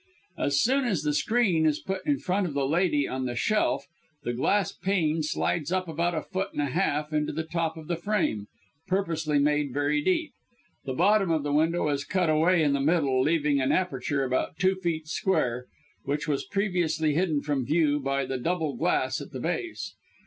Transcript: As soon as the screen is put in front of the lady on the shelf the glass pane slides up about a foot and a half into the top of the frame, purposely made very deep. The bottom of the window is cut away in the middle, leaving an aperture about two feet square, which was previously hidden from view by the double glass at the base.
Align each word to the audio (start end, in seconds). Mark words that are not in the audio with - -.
As 0.39 0.59
soon 0.59 0.85
as 0.85 1.03
the 1.03 1.13
screen 1.13 1.67
is 1.67 1.79
put 1.79 2.03
in 2.07 2.17
front 2.17 2.47
of 2.47 2.55
the 2.55 2.65
lady 2.65 3.07
on 3.07 3.27
the 3.27 3.35
shelf 3.35 3.85
the 4.23 4.33
glass 4.33 4.71
pane 4.71 5.21
slides 5.21 5.71
up 5.71 5.87
about 5.87 6.15
a 6.15 6.23
foot 6.23 6.53
and 6.53 6.61
a 6.63 6.71
half 6.71 7.13
into 7.13 7.31
the 7.31 7.43
top 7.43 7.77
of 7.77 7.85
the 7.87 7.95
frame, 7.95 8.47
purposely 8.87 9.37
made 9.37 9.71
very 9.71 10.01
deep. 10.01 10.31
The 10.85 10.95
bottom 10.95 11.29
of 11.29 11.43
the 11.43 11.53
window 11.53 11.87
is 11.89 12.03
cut 12.03 12.31
away 12.31 12.63
in 12.63 12.73
the 12.73 12.81
middle, 12.81 13.21
leaving 13.21 13.61
an 13.61 13.71
aperture 13.71 14.23
about 14.23 14.57
two 14.57 14.73
feet 14.73 15.05
square, 15.07 15.67
which 16.03 16.27
was 16.27 16.45
previously 16.45 17.13
hidden 17.13 17.41
from 17.43 17.63
view 17.63 17.99
by 17.99 18.25
the 18.25 18.39
double 18.39 18.75
glass 18.75 19.21
at 19.21 19.29
the 19.29 19.39
base. 19.39 19.93